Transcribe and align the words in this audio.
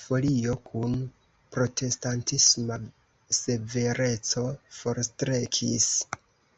Folio 0.00 0.56
kun 0.70 0.96
protestantisma 1.54 2.76
severeco 3.38 4.44
forstrekis. 4.80 5.90